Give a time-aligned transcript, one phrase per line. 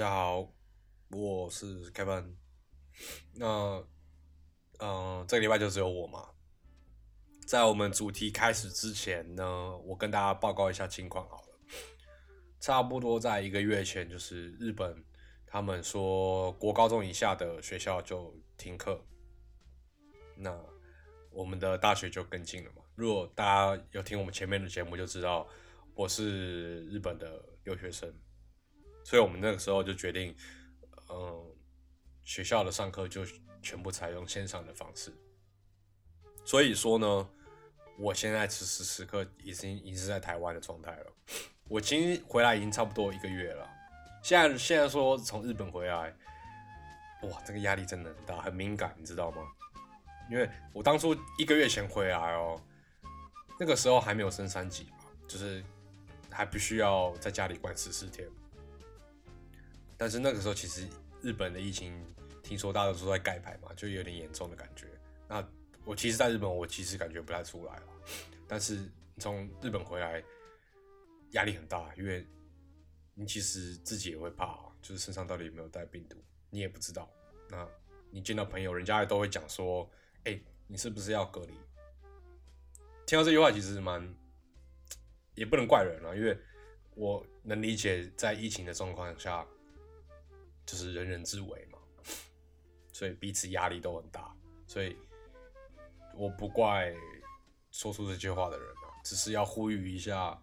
[0.00, 0.50] 大家好，
[1.10, 2.32] 我是 Kevin。
[3.34, 3.84] 那，
[4.78, 6.26] 嗯，这个礼拜就只有我嘛。
[7.46, 11.48] 在我们主题开始之前呢，我跟大家报告一下情况好了。
[12.60, 15.04] 差不多在一个月前，就是日本
[15.46, 19.04] 他们说国高中以下的学校就停课，
[20.34, 20.58] 那
[21.30, 22.82] 我们的大学就跟进了嘛。
[22.94, 25.46] 如果大家有听我们前面的节目，就知道
[25.92, 28.10] 我是日本的留学生。
[29.04, 30.34] 所以我们那个时候就决定，
[31.08, 31.44] 嗯，
[32.24, 33.22] 学校的上课就
[33.62, 35.12] 全部采用线上的方式。
[36.44, 37.28] 所以说呢，
[37.98, 41.06] 我现在此时此刻已经已经是在台湾的状态了。
[41.68, 43.68] 我其实回来已经差不多一个月了。
[44.22, 46.14] 现在现在说从日本回来，
[47.22, 49.42] 哇，这个压力真的很大，很敏感，你知道吗？
[50.30, 52.60] 因为我当初一个月前回来哦，
[53.58, 55.62] 那个时候还没有升三级嘛，就是
[56.30, 58.28] 还必须要在家里关十四天。
[60.00, 60.88] 但是那个时候，其实
[61.20, 61.92] 日本的疫情，
[62.42, 64.86] 听说大家都在盖牌嘛，就有点严重的感觉。
[65.28, 65.46] 那
[65.84, 67.82] 我其实，在日本，我其实感觉不太出来了。
[68.48, 70.24] 但是从日本回来，
[71.32, 72.26] 压力很大，因为
[73.12, 76.16] 你其实自己也会怕，就是身上到底有没有带病毒，
[76.48, 77.06] 你也不知道。
[77.50, 77.68] 那
[78.10, 79.86] 你见到朋友，人家都会讲说
[80.24, 81.52] ：“哎，你是不是要隔离？”
[83.04, 84.02] 听到这句话，其实蛮
[85.34, 86.34] 也不能怪人了，因为
[86.94, 89.46] 我能理解，在疫情的状况下。
[90.70, 91.78] 就是人人自危嘛，
[92.92, 94.32] 所以彼此压力都很大，
[94.68, 94.96] 所以
[96.14, 96.94] 我不怪
[97.72, 100.40] 说出这句话的人啊，只是要呼吁一下，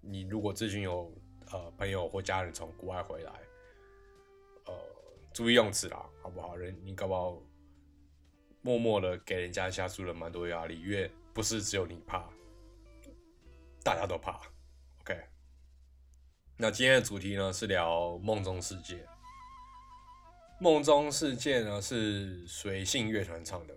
[0.00, 1.14] 你如果最近有
[1.52, 3.32] 呃朋友或家人从国外回来，
[4.66, 4.74] 呃，
[5.32, 6.56] 注意用词啦，好不好？
[6.56, 7.40] 人你搞不好
[8.62, 12.28] 默默的给人家下注了蛮多压力，因为不是只有你怕，
[13.84, 14.40] 大家都怕。
[15.02, 15.16] OK，
[16.56, 19.06] 那今天的主题呢是聊梦中世界。
[20.60, 23.74] 梦中世界呢是水性乐团唱的，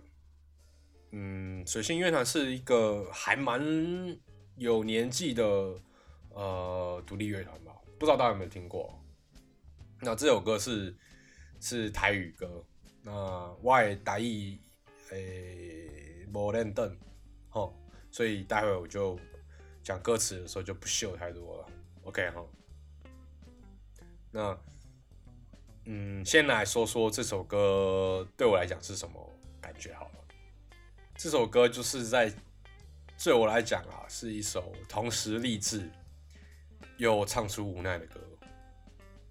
[1.11, 3.61] 嗯，水性乐团是一个还蛮
[4.55, 5.43] 有年纪的
[6.29, 8.99] 呃独立乐团吧，不知道大家有没有听过？
[9.99, 10.97] 那这首歌是
[11.59, 12.65] 是台语歌，
[13.03, 14.59] 那外台语
[15.11, 16.97] 诶无认凳，
[17.49, 19.19] 吼，所以待会我就
[19.83, 21.67] 讲歌词的时候就不秀太多了
[22.05, 22.43] ，OK 哈，
[24.31, 24.59] 那。
[25.85, 30.11] 嗯，先来说说这首歌对我来讲是什么感觉好了。
[31.15, 32.31] 这首歌就是在
[33.23, 35.89] 对我来讲啊，是一首同时励志
[36.97, 38.19] 又唱出无奈的歌。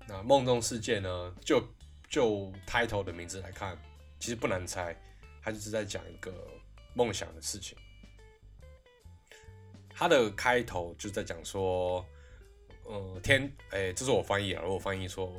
[0.09, 1.63] 那梦中世界呢，就
[2.09, 3.79] 就 title 的名字来看，
[4.19, 4.97] 其实不难猜，
[5.41, 6.33] 它就是在讲一个
[6.95, 7.79] 梦想的事情。
[9.89, 12.05] 它的开头就在讲说，
[12.85, 15.33] 呃，天，哎，这是我翻译啊，如果翻译说。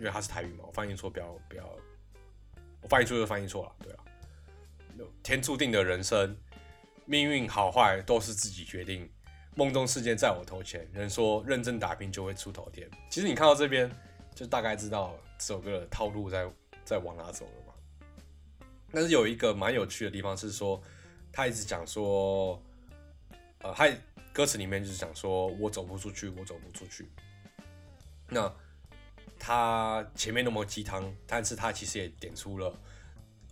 [0.00, 1.78] 因为它是台语嘛，我翻译错，不要不要，
[2.80, 3.98] 我翻译错就翻译错了，对啊。
[5.22, 6.34] 天注定的人生，
[7.04, 9.06] 命运好坏都是自己决定。
[9.56, 12.90] 梦中事件在我头前，人说认真打拼就会出头天。
[13.10, 13.90] 其实你看到这边，
[14.34, 16.50] 就大概知道这首歌的套路在
[16.82, 17.74] 在往哪走了嘛。
[18.90, 20.82] 但是有一个蛮有趣的地方是说，
[21.30, 22.58] 他一直讲说，
[23.58, 23.86] 呃，他
[24.32, 27.06] 歌词里面就是讲说我走不出去，我走不出去。
[28.28, 28.50] 那。
[29.40, 32.78] 他前面那么鸡汤，但是他其实也点出了，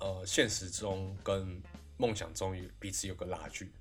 [0.00, 1.60] 呃，现实中跟
[1.96, 3.72] 梦想中彼此有个拉锯。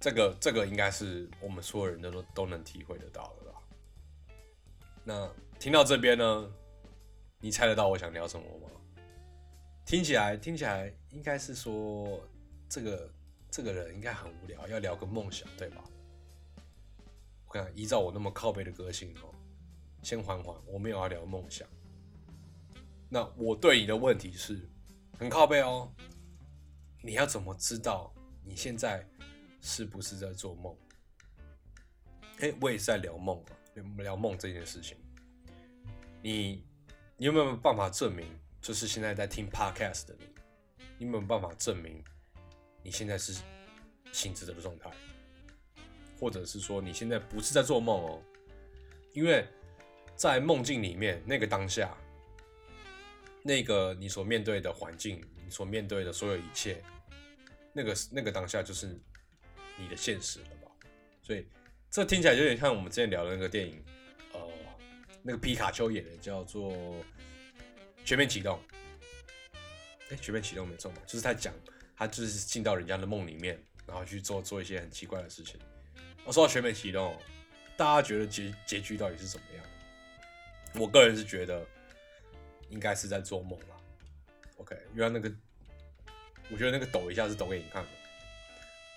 [0.00, 3.60] 这个这个应该是我们所有人都都能体会得到的吧。
[5.04, 6.50] 那听到这边呢，
[7.38, 8.68] 你猜得到我想聊什么吗？
[9.84, 12.18] 听起来听起来应该是说，
[12.70, 13.12] 这个
[13.50, 15.84] 这个人应该很无聊，要聊个梦想，对吧？
[17.46, 19.34] 我看依照我那么靠背的个性哦。
[20.02, 21.68] 先缓缓，我没有要聊梦想。
[23.08, 24.68] 那我对你的问题是，
[25.18, 25.92] 很靠背哦。
[27.02, 28.12] 你要怎么知道
[28.44, 29.06] 你现在
[29.60, 30.76] 是不是在做梦？
[32.38, 33.52] 哎，我也是在聊梦啊，
[33.98, 34.96] 聊梦这件事情。
[36.22, 36.64] 你，
[37.16, 38.26] 你有没有办法证明，
[38.60, 40.24] 就是现在在听 podcast 的你，
[40.98, 42.02] 你有没有办法证明
[42.82, 43.42] 你现在是
[44.12, 44.90] 醒着的状态？
[46.18, 48.22] 或者是说你现在不是在做梦哦？
[49.12, 49.46] 因为。
[50.20, 51.96] 在梦境里面，那个当下，
[53.42, 56.82] 那个你所面对的环境，你所面对的所有一切，
[57.72, 58.94] 那个那个当下就是
[59.78, 60.70] 你的现实了吧？
[61.22, 61.46] 所以
[61.90, 63.82] 这听起来有点像我们之前聊的那个电影，
[64.34, 64.46] 呃，
[65.22, 66.70] 那个皮卡丘演的叫做
[68.04, 68.60] 《全面启动》。
[70.10, 71.54] 哎，《全面启动》没错嘛，就是他讲
[71.96, 75.58] 他就是进到人家的梦里面，然后去做做一些很奇怪的事情。
[76.26, 77.14] 我说到《全面启动》。
[77.74, 79.64] 大家觉得结结局到底是怎么样？
[80.74, 81.66] 我个人是觉得
[82.68, 83.76] 应该是在做梦啦。
[84.58, 85.32] OK，因为那个，
[86.50, 87.88] 我觉得那个抖一下是抖给你看的。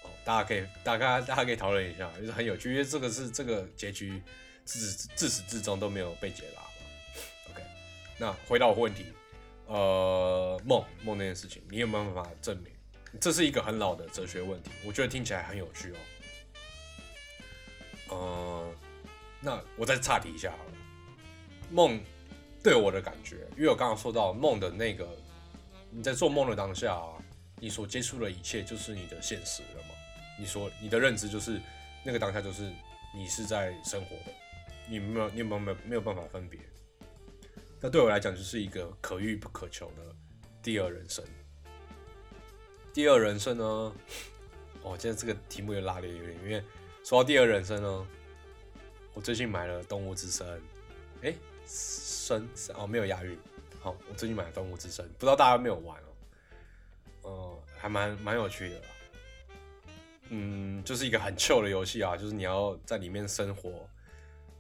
[0.03, 4.21] 哦，大家可以，大家大家可以讨论一下，就是很有趣，因为这个是这个结局
[4.65, 6.61] 自自始至终都没有被解答。
[7.51, 7.63] OK，
[8.17, 9.05] 那回到问题，
[9.67, 12.71] 呃，梦梦那件事情，你有没有办法证明？
[13.21, 15.97] 这是一个很老的哲学问题，我觉得听起来很有趣哦。
[18.09, 18.75] 呃，
[19.39, 20.71] 那我再岔题一下好了。
[21.71, 21.99] 梦
[22.63, 25.07] 对我的感觉，因为我刚刚说到梦的那个，
[25.89, 27.13] 你在做梦的当下啊，
[27.59, 29.89] 你所接触的一切就是你的现实了吗？
[30.39, 31.61] 你说你的认知就是
[32.03, 32.71] 那个当下就是
[33.13, 34.33] 你是在生活的，
[34.89, 36.59] 你没有你有没有没有没有办法分别？
[37.79, 40.15] 那对我来讲就是一个可遇不可求的
[40.61, 41.23] 第二人生。
[42.93, 43.63] 第二人生呢？
[44.83, 46.63] 哦，今天这个题目又拉的有点，因为
[47.03, 48.07] 说到第二人生呢，
[49.13, 50.47] 我最近买了《动物之声》，
[51.23, 51.33] 哎，
[51.65, 53.39] 生哦没有押韵。
[53.79, 56.09] 好，我最近买了《动物之声》，不知道大家有没有玩哦？
[57.21, 58.81] 呃，还蛮蛮有趣的。
[60.29, 63.87] 嗯，就是一个很 Q 的游戏啊，就是你要在里面生活，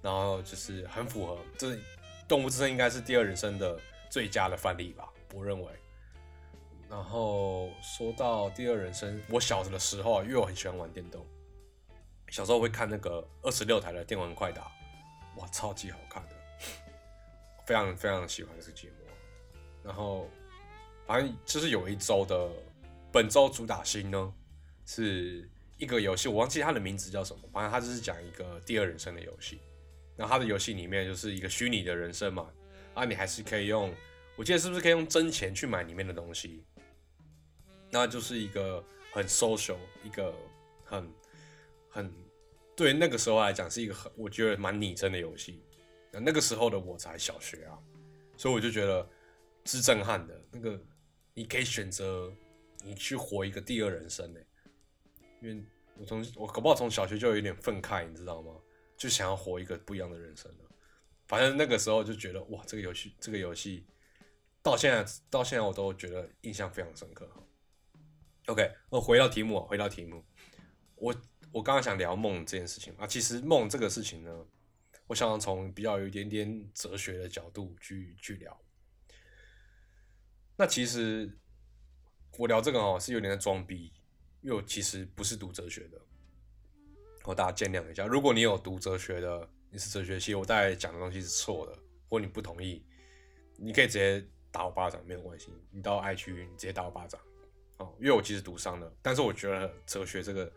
[0.01, 1.77] 然后就是很符合，就是
[2.27, 3.77] 《动物之声》应该是第二人生的
[4.09, 5.67] 最佳的范例吧，我认为。
[6.89, 11.25] 然后说到第二人生，我小的时候啊，因为我很喜欢玩电动，
[12.29, 14.71] 小时候会看那个二十六台的电玩快打，
[15.37, 16.35] 哇，超级好看的，
[17.65, 18.95] 非常非常喜欢这个节目。
[19.83, 20.29] 然后
[21.05, 22.49] 反正就是有一周的
[23.11, 24.33] 本周主打星呢，
[24.85, 29.59] 是一个游戏，我忘记它的名字叫什么，反正它就是讲一个第二人生的游戏。
[30.15, 32.49] 然后它的游戏里面就是一个虚拟的人生嘛，
[32.93, 33.93] 啊，你还是可以用，
[34.35, 36.63] 我记得是不是可以用真钱去买里面的东西？
[37.89, 40.33] 那就是一个很 social，一个
[40.83, 41.11] 很
[41.89, 42.13] 很
[42.75, 45.63] 对那个时候来讲是一个很我觉得蛮拟真的游戏。
[46.13, 47.77] 那那个时候的我才小学啊，
[48.37, 49.09] 所以我就觉得
[49.65, 50.39] 是震撼的。
[50.51, 50.79] 那个
[51.33, 52.31] 你可以选择
[52.85, 54.39] 你去活一个第二人生呢，
[55.41, 55.65] 因为
[55.97, 58.53] 我从我搞不好从小学就有点愤慨，你知道吗？
[58.95, 60.57] 就想要活一个不一样的人生了。
[61.27, 63.85] 反正那个时候就觉得哇，这个游戏这个游戏
[64.61, 67.27] 到现在到现在我都觉得印象非常深刻。
[68.47, 70.23] OK，我回到题目，回到题目，
[70.95, 71.15] 我
[71.51, 74.45] 我刚刚想聊梦这件事情啊，其实梦这个事情呢，
[75.13, 78.59] 我想从比较有一点点哲学的角度去去聊。
[80.55, 81.31] 那其实
[82.35, 83.93] 我聊这个哦，是有点在装逼，
[84.41, 86.01] 因为我其实不是读哲学的，
[87.25, 88.07] 我大家见谅一下。
[88.07, 91.77] 如果你有读哲学的，你是哲学系，我大概讲的东西是错的，
[92.09, 92.83] 或你不同意，
[93.55, 95.53] 你可以直接打我巴掌，没有关系。
[95.69, 97.21] 你到爱区，你直接打我巴掌。
[97.77, 100.51] 哦，因为我其实读商的，但是我觉得哲学这个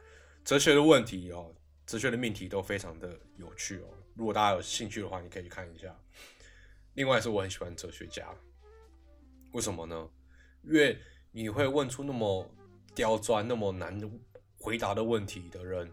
[0.47, 1.55] 哲学的问题哦，
[1.87, 3.89] 哲学的命题都非常的有趣哦。
[4.15, 5.95] 如果大家有兴趣的话，你可以去看一下。
[6.95, 8.35] 另外是我很喜欢哲学家，
[9.53, 10.11] 为什么呢？
[10.63, 10.99] 因为
[11.31, 12.51] 你会问出那么
[12.95, 14.01] 刁钻、那么难
[14.59, 15.93] 回答的问题的人，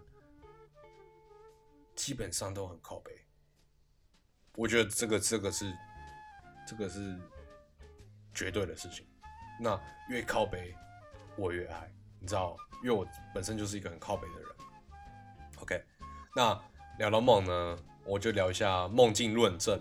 [1.96, 3.12] 基本上都很靠背。
[4.56, 5.72] 我觉得这个这个是
[6.68, 7.20] 这个是
[8.34, 9.06] 绝对的事情。
[9.60, 9.79] 那
[10.10, 10.75] 越靠背。
[11.36, 13.03] 我越爱，你知道，因为我
[13.34, 14.52] 本身就是一个很靠北的人。
[16.36, 16.60] 那
[16.98, 19.80] 聊到梦呢，我就聊一下梦境论证，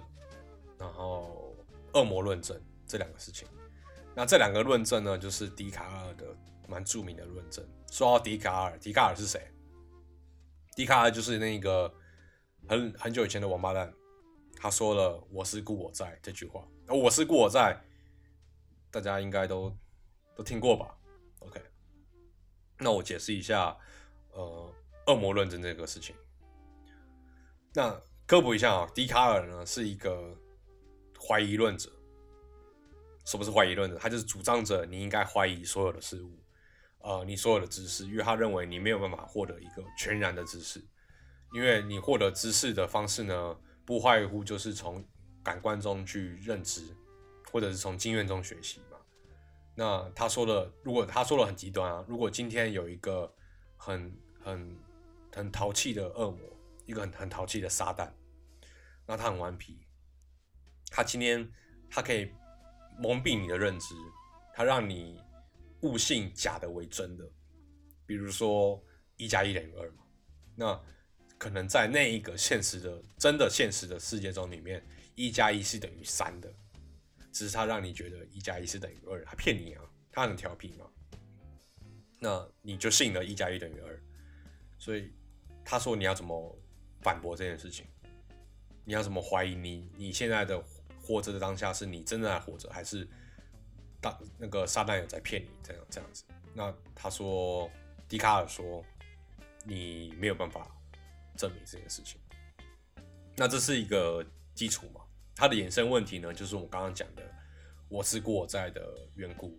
[0.79, 1.57] 然后
[1.95, 3.49] 恶魔论证这两个事情。
[4.15, 6.27] 那这两个论证呢，就是笛卡尔的
[6.69, 7.67] 蛮著名的论证。
[7.91, 9.51] 说到笛卡尔，笛卡尔是谁？
[10.77, 11.91] 笛卡尔就是那个
[12.69, 13.91] 很很久以前的王八蛋，
[14.55, 16.63] 他说了“我是故我在”这句话。
[16.89, 17.83] 我是故我在，
[18.91, 19.75] 大家应该都
[20.37, 20.95] 都听过吧
[21.39, 21.63] ？OK，
[22.79, 23.75] 那我解释一下，
[24.33, 24.75] 呃，
[25.07, 26.15] 恶魔论证这个事情。
[27.75, 30.37] 那科普一下啊，笛卡尔呢是一个
[31.19, 31.91] 怀疑论者。
[33.25, 33.97] 什么是怀疑论者？
[33.99, 36.31] 他就是主张着你应该怀疑所有的事物，
[36.99, 40.85] 呃，你所有的知识，因为他认为你没有办法获得一个全然的知识，
[41.53, 45.05] 因为你获得知识的方式呢，不外乎就是从
[45.43, 46.83] 感官中去认知，
[47.53, 48.99] 或者是从经验中学习嘛。
[49.77, 53.33] 那他说的，如果他说的很极端啊，如果今天有一个
[53.77, 54.13] 很
[54.43, 54.77] 很
[55.33, 56.41] 很淘气的恶魔，
[56.85, 58.11] 一个很很淘气的撒旦，
[59.07, 59.87] 那他很顽皮，
[60.91, 61.51] 他今天
[61.89, 62.31] 他可以
[62.99, 63.95] 蒙蔽你的认知，
[64.55, 65.21] 他让你
[65.83, 67.25] 误信假的为真的，
[68.07, 68.83] 比如说
[69.17, 70.05] 一加一等于二嘛，
[70.55, 70.81] 那
[71.39, 74.85] 可能在那一个现实的真的现实的世界中里面，
[75.15, 76.53] 一加一是等于三的。
[77.33, 80.87] 只是他让你觉得一加一是等于二，他骗你啊，他很调皮嘛，
[82.19, 84.03] 那你就信了一加一等于二，
[84.79, 85.11] 所以
[85.65, 86.62] 他说你要怎么
[87.03, 87.87] 反驳这件事情？
[88.85, 90.63] 你要怎么怀疑你你现在的
[91.01, 93.09] 活着的当下是你真的在活着，还是
[94.01, 95.49] 当那个撒旦有在骗你？
[95.63, 96.25] 这样这样子？
[96.55, 97.71] 那他说，
[98.09, 98.85] 笛卡尔说，
[99.65, 100.69] 你没有办法
[101.37, 102.21] 证明这件事情。
[103.37, 105.01] 那这是一个基础嘛？
[105.35, 107.23] 它的衍生问题呢，就是我刚刚讲的
[107.89, 109.59] “我是故我在”的缘故。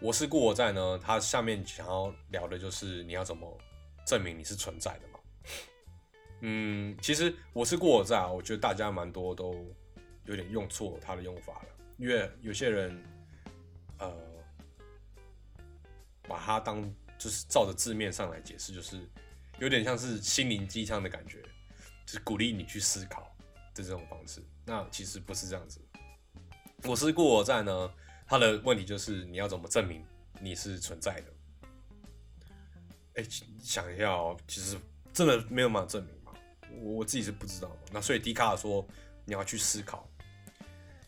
[0.00, 3.58] 我是故我在呢，它下面想要聊的就是你要怎么
[4.04, 5.20] 证明你是存在的嘛？
[6.40, 9.66] 嗯，其实我是故我在啊，我觉得大家蛮多都
[10.24, 13.02] 有点用错它的用法了，因为有些人
[13.98, 14.12] 呃
[16.22, 16.82] 把它当
[17.18, 19.00] 就是照着字面上来解释，就是
[19.58, 21.42] 有点像是心灵鸡汤的感觉，
[22.06, 23.34] 就是鼓励你去思考
[23.74, 24.42] 的这种方式。
[24.64, 25.80] 那其实不是这样子。
[26.84, 27.90] 我是故我在呢。
[28.30, 30.04] 他的问题就是你要怎么证明
[30.38, 31.32] 你是存在的？
[33.14, 33.24] 哎，
[33.62, 34.76] 想一下哦，其实
[35.14, 36.14] 真的没有办法证明，
[36.72, 37.76] 我我自己是不知道嘛。
[37.92, 38.86] 那所以笛卡尔说
[39.24, 40.08] 你要去思考，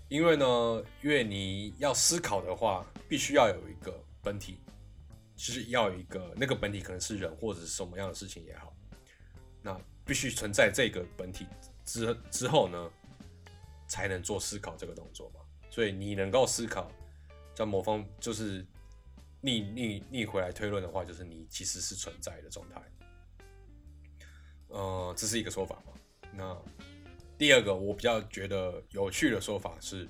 [0.08, 4.60] 因为呢，因为你要思考的话，必须要有一个本体，
[5.36, 8.74] 就是要有一个那个本体可能是人或者是什么样的事情也好，
[9.62, 11.46] 那必须存在这个本体
[11.84, 12.90] 之之后呢，
[13.86, 15.40] 才能做思考这个动作嘛。
[15.70, 16.90] 所以你能够思考。
[17.52, 18.64] 在某方就是
[19.42, 22.80] 逆逆逆回来推论的话，就是你其实是存在的状态。
[24.70, 25.92] 呃，这是一个说法嘛？
[26.32, 26.56] 那
[27.36, 30.08] 第二个我比较觉得有趣的说法是，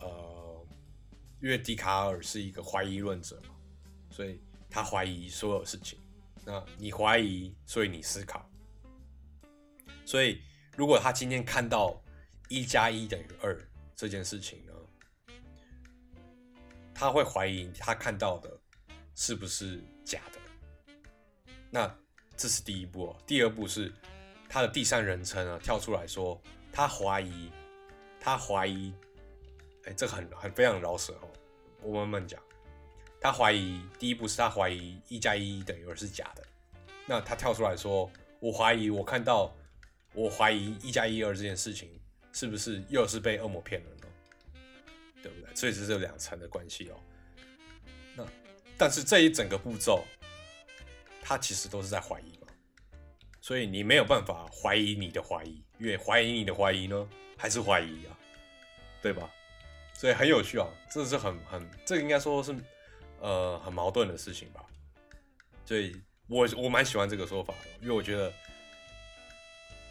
[0.00, 0.66] 呃，
[1.40, 3.54] 因为笛卡尔是一个怀疑论者嘛，
[4.10, 5.98] 所以他怀疑所有事情。
[6.44, 8.48] 那你怀疑，所以你思考。
[10.04, 10.42] 所以
[10.76, 11.98] 如果他今天看到
[12.48, 13.58] 一加一等于二
[13.96, 14.72] 这件事情呢？
[16.94, 18.60] 他会怀疑他看到的
[19.14, 20.38] 是不是假的，
[21.70, 21.98] 那
[22.36, 23.16] 这是第一步哦。
[23.26, 23.92] 第二步是
[24.48, 26.40] 他的第三人称啊跳出来说，
[26.72, 27.50] 他怀疑，
[28.20, 28.92] 他怀疑，
[29.84, 31.28] 哎，这很很非常饶舌哦。
[31.80, 32.40] 我慢慢讲，
[33.20, 36.42] 他怀疑第一步是他怀疑一加一等于二是假的，
[37.06, 38.10] 那他跳出来说，
[38.40, 39.54] 我怀疑我看到，
[40.12, 41.90] 我怀疑一加一二这件事情
[42.32, 44.06] 是不是又是被恶魔骗了呢？
[45.22, 45.54] 对不对？
[45.54, 46.96] 所以这是两层的关系哦。
[48.16, 48.26] 那
[48.76, 50.04] 但是这一整个步骤，
[51.24, 52.46] 他其实都是在怀疑嘛。
[53.40, 58.16] 所以你没有办法怀疑你的怀疑，因为怀疑你的怀疑呢，还是怀疑啊，
[59.02, 59.30] 对吧？
[59.92, 62.54] 所以很有趣啊，这是很很，这个应该说是
[63.20, 64.64] 呃很矛盾的事情吧。
[65.64, 65.94] 所以
[66.26, 68.30] 我我蛮喜欢这个说法的，因为我觉得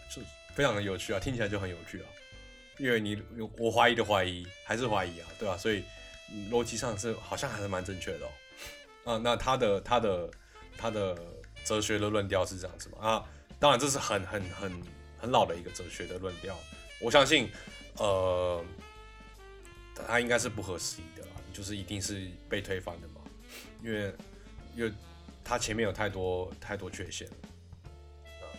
[0.10, 0.22] 就
[0.54, 2.06] 非常的有趣啊，听起来就很有趣啊。
[2.80, 3.22] 因为你
[3.60, 5.56] 我怀疑的怀疑还是怀疑啊，对吧？
[5.56, 5.84] 所以
[6.50, 9.14] 逻辑上是好像还是蛮正确的哦。
[9.14, 10.28] 啊，那他的他的
[10.78, 11.18] 他的
[11.64, 12.98] 哲学的论调是这样子嘛？
[13.00, 13.26] 啊，
[13.60, 14.84] 当然这是很很很
[15.18, 16.58] 很老的一个哲学的论调，
[17.00, 17.50] 我相信
[17.98, 18.64] 呃，
[20.08, 23.22] 他应该是不合时宜的啦，就是一定是被推翻的嘛，
[23.84, 24.14] 因为
[24.76, 24.92] 因为
[25.44, 27.28] 他前面有太多太多缺陷。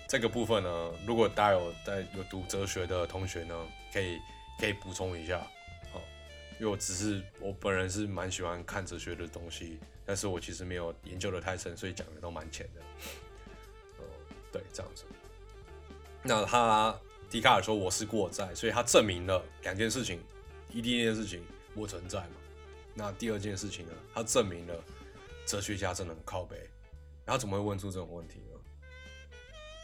[0.07, 3.55] 这个部分呢，如果大家有在有读哲学的同学呢，
[3.93, 4.21] 可以
[4.61, 5.45] 可以补充一下，
[6.59, 12.81] 因为我只是我本人是蛮喜欢看哲学的东西，但是我其实没有研究的太深，所以讲的都蛮浅的，
[13.99, 14.05] 嗯，
[14.53, 15.05] 对，这样子。
[16.23, 20.21] 那他笛卡尔说我是过在，所以他证明了两件事情，
[20.71, 21.43] 一第一件事情
[21.75, 22.37] 我存在嘛，
[22.95, 24.85] 那第二件事情呢，他证明了
[25.45, 26.57] 哲学家真的很靠背，
[27.27, 28.59] 他怎么会问出这种问题呢？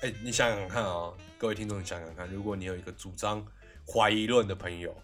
[0.03, 3.45] 哎，你想想看啊，各位听众，你想想看，如果你有一个主张
[3.87, 4.97] 怀疑论的朋友，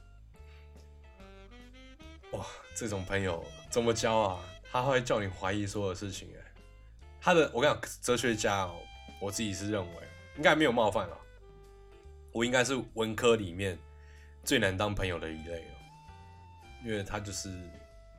[2.32, 4.44] 哇，这种朋友怎么交啊？
[4.70, 6.28] 他会叫你怀疑所有事情。
[6.36, 6.52] 哎，
[7.20, 8.80] 他的，我跟你讲，哲学家哦，
[9.20, 10.02] 我自己是认为
[10.36, 11.18] 应该没有冒犯了，
[12.32, 13.78] 我应该是文科里面
[14.44, 15.74] 最难当朋友的一类了，
[16.84, 17.48] 因为他就是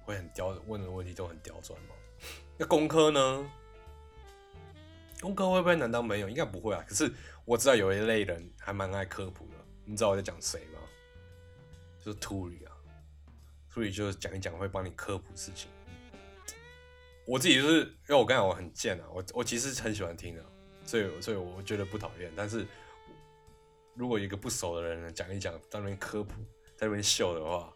[0.04, 1.96] 会很刁，问的问题都很刁钻嘛。
[2.58, 3.52] 那工科呢？
[5.20, 6.30] 工科会不会难当朋友？
[6.30, 6.84] 应该不会啊。
[6.88, 7.12] 可是
[7.44, 9.54] 我知道有一类人还蛮爱科普的。
[9.84, 10.80] 你知道我在讲谁吗？
[12.04, 12.77] 就是秃驴啊。
[13.78, 15.70] 所以就是讲一讲会帮你科普事情。
[17.28, 20.44] 我自己就是因为我刚才我很贱啊，我我其实很喜欢听的，
[20.84, 22.34] 所以所以我觉得不讨厌。
[22.36, 22.66] 但是
[23.94, 26.42] 如果一个不熟的人讲一讲，在那边科普，
[26.76, 27.72] 在那边秀的话，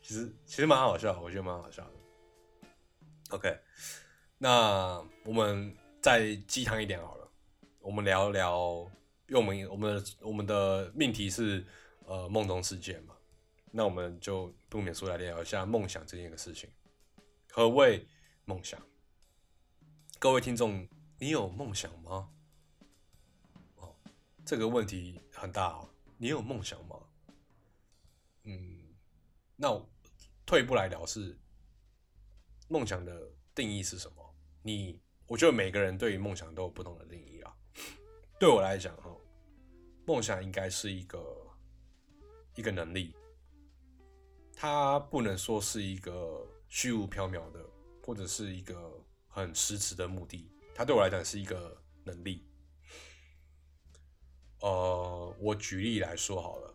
[0.00, 2.68] 其实其实蛮好笑，我觉得蛮好笑的。
[3.30, 3.58] OK。
[4.38, 7.28] 那我们再鸡汤一点好了，
[7.80, 8.88] 我们聊聊，
[9.26, 11.66] 因为我们我们我们的命题是
[12.04, 13.15] 呃梦中世界嘛，
[13.76, 16.70] 那我们就不免说来聊一下梦想这件个事情。
[17.50, 18.08] 何谓
[18.46, 18.80] 梦想？
[20.18, 22.30] 各位听众，你有梦想吗？
[23.74, 23.94] 哦
[24.46, 25.86] 这个问题很大啊。
[26.16, 26.98] 你有梦想吗？
[28.44, 28.94] 嗯，
[29.56, 29.78] 那
[30.46, 31.38] 退一步来聊是
[32.68, 34.34] 梦想的定义是什么？
[34.62, 37.54] 你我觉得每个人对于梦想都有不同的定义啊。
[38.40, 39.14] 对我来讲，哈，
[40.06, 41.46] 梦想应该是一个
[42.54, 43.14] 一个能力，
[44.58, 47.62] 它不能说是一个虚无缥缈的，
[48.02, 48.90] 或者是一个
[49.28, 50.50] 很实质的目的。
[50.74, 52.42] 它对我来讲是一个能力。
[54.62, 56.74] 呃，我举例来说好了。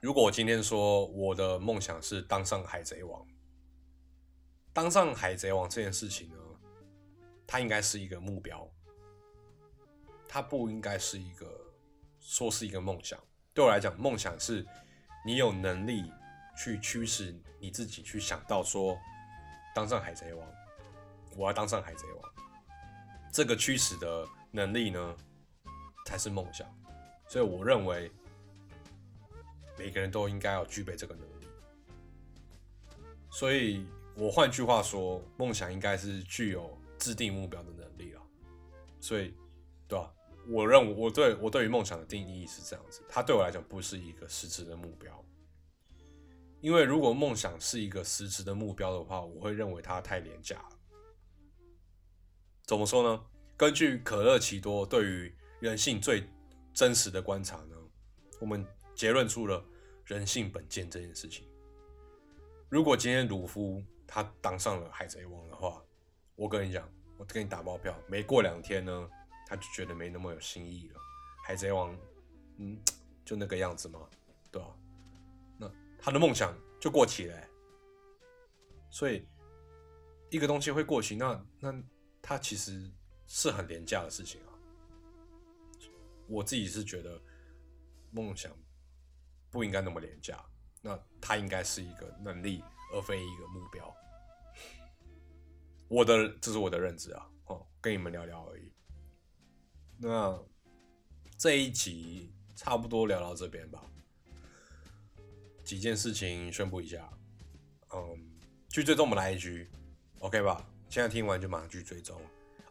[0.00, 3.26] 如果我今天说我的梦想是当上海贼王，
[4.72, 6.36] 当上海贼王这件事情呢，
[7.48, 8.70] 它应该是一个目标，
[10.28, 11.46] 它不应该是一个
[12.20, 13.18] 说是一个梦想。
[13.52, 14.64] 对我来讲，梦想是
[15.26, 16.10] 你有能力
[16.62, 18.98] 去驱使你自己去想到说，
[19.74, 20.46] 当上海贼王，
[21.34, 22.32] 我要当上海贼王，
[23.32, 25.16] 这个驱使的能力呢？
[26.04, 26.66] 才是梦想，
[27.28, 28.10] 所以我认为
[29.78, 31.46] 每个人都应该要具备这个能力。
[33.30, 33.86] 所以
[34.16, 38.22] 我换句话说，梦想应该是具有制定目标的能力了。
[39.00, 39.34] 所以，
[39.88, 40.12] 对吧？
[40.48, 45.24] 我认为我对我对于梦想的定义是这样子，它对我来讲不是一个实质的目标。
[46.60, 50.78] 因为如果梦想是一个实质的目标的话，我会认为它太廉价了。
[52.64, 53.24] 怎么说呢？
[53.56, 56.28] 根据可乐奇多对于人性最
[56.72, 57.76] 真实的观察呢？
[58.40, 58.64] 我们
[58.94, 59.64] 结论出了
[60.04, 61.46] 人性本贱这件事情。
[62.68, 65.82] 如果今天鲁夫他当上了海贼王的话，
[66.36, 66.88] 我跟你讲，
[67.18, 69.10] 我跟你打包票，没过两天呢，
[69.46, 71.00] 他就觉得没那么有新意了。
[71.44, 71.94] 海贼王，
[72.58, 72.78] 嗯，
[73.24, 74.08] 就那个样子嘛，
[74.50, 74.68] 对吧？
[76.00, 77.48] 他的梦想就过期了。
[78.90, 79.26] 所以
[80.30, 81.82] 一个东西会过期，那那
[82.20, 82.90] 它其实
[83.26, 84.50] 是很廉价的事情啊。
[86.26, 87.20] 我自己是觉得
[88.10, 88.52] 梦想
[89.50, 90.44] 不应该那么廉价，
[90.80, 93.94] 那它应该是一个能力，而非一个目标。
[95.88, 98.72] 我的这是我的认知啊，哦，跟你们聊聊而已。
[99.98, 100.40] 那
[101.36, 103.84] 这一集差不多聊到这边吧。
[105.70, 107.08] 几件事情宣布一下，
[107.94, 108.18] 嗯，
[108.70, 110.66] 去追踪我们的 IG，OK 吧？
[110.88, 112.20] 现在听完就马上去追踪。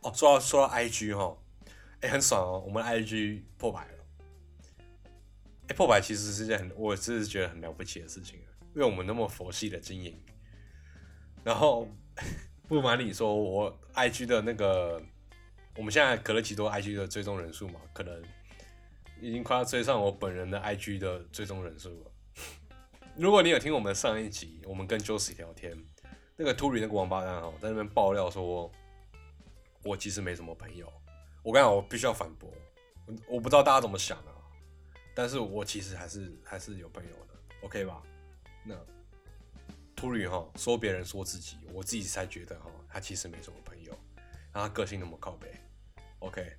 [0.02, 1.38] 哦，说到说到 IG 哈。
[2.02, 2.62] 哎，很爽哦！
[2.66, 4.06] 我们 IG 破百了。
[5.70, 8.38] 哎，破百其实是件很，我是觉得很了不起的事情
[8.76, 10.22] 因为我们那么佛系的经营。
[11.46, 11.88] 然后
[12.68, 15.02] 不瞒你说，我 IG 的那个，
[15.78, 18.22] 我们现在可乐奇多 IG 的追踪人数嘛，可能
[19.22, 22.09] 已经快要追上我本人的 IG 的追踪人数了。
[23.20, 25.78] 如果你有听我们上一集，我们跟 Josie 聊天，
[26.38, 28.72] 那个 Turi 那个王八蛋哈，在那边爆料说，
[29.84, 30.90] 我其实没什么朋友。
[31.44, 32.50] 我跟你讲，我必须要反驳，
[33.28, 34.32] 我不知道大家怎么想啊，
[35.14, 38.02] 但是我其实还是还是有朋友的，OK 吧？
[38.64, 38.74] 那
[39.98, 43.94] 秃驴哈说别人说自己，我自己才觉得哈，他其实没什么朋友，
[44.54, 45.52] 他个性那么靠北
[46.20, 46.56] ，OK？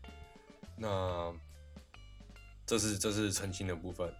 [0.77, 1.35] 那
[2.66, 4.14] 这是这是澄清的部分，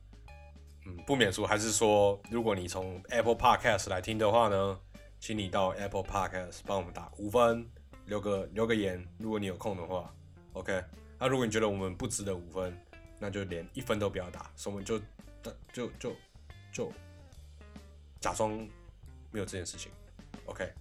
[0.87, 4.81] 嗯，不免俗还是说，如果你从 Apple Podcast 来听的话呢，
[5.19, 7.69] 请你到 Apple Podcast 帮我们打五分，
[8.07, 10.13] 留个留个言，如果你有空的话。
[10.55, 10.83] OK，
[11.19, 12.77] 那如果你觉得我们不值得五分，
[13.19, 14.99] 那就连一分都不要打，所以我们就
[15.73, 16.13] 就就
[16.73, 16.93] 就
[18.19, 18.51] 假装
[19.31, 19.93] 没有这件事情。
[20.47, 20.73] OK，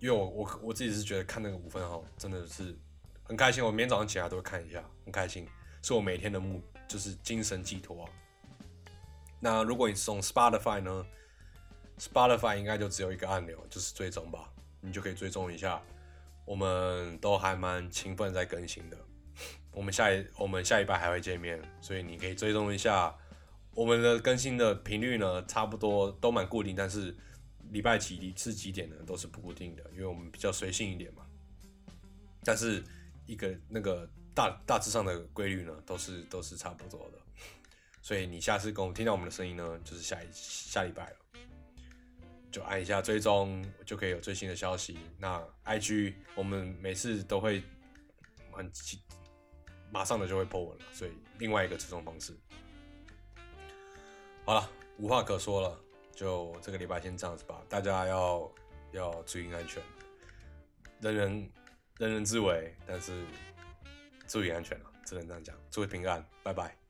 [0.00, 2.76] 因为我我我自己是觉得看那个五分哈，真的是
[3.22, 3.64] 很开心。
[3.64, 5.48] 我每天早上起来都会看一下，很开心，
[5.82, 8.06] 是我每天的目就是精神寄托。
[9.44, 11.04] 那如果你是从 Spotify 呢
[11.98, 14.48] ，Spotify 应该就只有一个按钮，就是追踪吧，
[14.80, 15.82] 你就可以追踪一下。
[16.44, 18.96] 我们都还蛮勤奋在更新的，
[19.72, 23.12] 我们下一我们下一拜还会见面，所以你可以追踪一下
[23.74, 27.12] 我们的更新的频率呢，差不多都蛮固定，但是
[27.70, 31.26] 礼拜几是几点呢，都是不固定的，因为我们比较随性一点嘛。
[32.44, 32.82] 但是
[33.26, 37.18] 一个那个大大致上的规律呢，都是都是差不多的，
[38.02, 41.16] 所以你下次跟我听到我们的声音呢，就是下一下礼拜了。
[42.50, 44.98] 就按一下追踪，就可以有最新的消息。
[45.16, 47.62] 那 IG 我们每次都会
[48.50, 48.70] 很
[49.90, 52.36] 马上的就会 po 文了，所以另外一个追踪方式。
[54.44, 55.80] 好了，无话可说了，
[56.14, 57.62] 就这个礼拜先这样子吧。
[57.70, 58.52] 大家要
[58.90, 59.82] 要注意安全，
[61.00, 61.52] 人人
[61.98, 63.24] 人人自危，但是
[64.26, 65.56] 注意安全啊，只能这样讲。
[65.70, 66.81] 注意平安，拜拜。